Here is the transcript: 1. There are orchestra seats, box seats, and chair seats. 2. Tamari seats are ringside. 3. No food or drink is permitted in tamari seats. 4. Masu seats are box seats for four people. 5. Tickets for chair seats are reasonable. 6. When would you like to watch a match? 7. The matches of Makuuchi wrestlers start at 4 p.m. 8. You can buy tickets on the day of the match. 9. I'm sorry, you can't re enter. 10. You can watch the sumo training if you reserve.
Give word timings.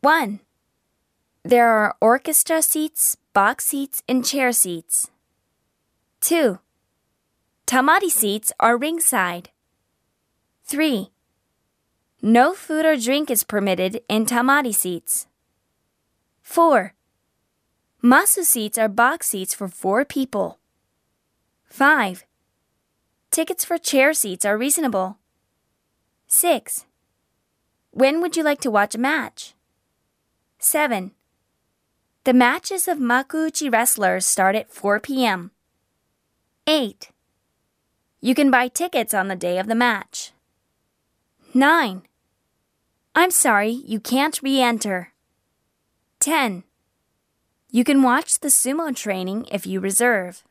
1. 0.00 0.38
There 1.42 1.68
are 1.68 1.96
orchestra 2.00 2.62
seats, 2.62 3.16
box 3.32 3.66
seats, 3.66 4.00
and 4.08 4.24
chair 4.24 4.52
seats. 4.52 5.10
2. 6.20 6.60
Tamari 7.66 8.08
seats 8.08 8.52
are 8.60 8.76
ringside. 8.76 9.50
3. 10.66 11.10
No 12.22 12.54
food 12.54 12.86
or 12.86 12.96
drink 12.96 13.28
is 13.28 13.42
permitted 13.42 14.00
in 14.08 14.24
tamari 14.24 14.72
seats. 14.72 15.26
4. 16.42 16.94
Masu 18.00 18.44
seats 18.44 18.78
are 18.78 18.88
box 18.88 19.28
seats 19.30 19.52
for 19.52 19.66
four 19.66 20.04
people. 20.04 20.60
5. 21.70 22.24
Tickets 23.32 23.64
for 23.64 23.78
chair 23.78 24.14
seats 24.14 24.44
are 24.44 24.56
reasonable. 24.56 25.18
6. 26.28 26.86
When 27.90 28.20
would 28.20 28.36
you 28.36 28.44
like 28.44 28.60
to 28.60 28.70
watch 28.70 28.94
a 28.94 28.98
match? 28.98 29.54
7. 30.68 31.12
The 32.24 32.34
matches 32.34 32.88
of 32.88 32.98
Makuuchi 32.98 33.72
wrestlers 33.72 34.26
start 34.26 34.54
at 34.54 34.70
4 34.70 35.00
p.m. 35.00 35.50
8. 36.66 37.10
You 38.20 38.34
can 38.34 38.50
buy 38.50 38.68
tickets 38.68 39.14
on 39.14 39.28
the 39.28 39.34
day 39.34 39.58
of 39.58 39.66
the 39.66 39.74
match. 39.74 40.32
9. 41.54 42.02
I'm 43.14 43.30
sorry, 43.30 43.70
you 43.70 43.98
can't 43.98 44.42
re 44.42 44.60
enter. 44.60 45.14
10. 46.20 46.64
You 47.70 47.82
can 47.82 48.02
watch 48.02 48.40
the 48.40 48.48
sumo 48.48 48.94
training 48.94 49.46
if 49.50 49.66
you 49.66 49.80
reserve. 49.80 50.44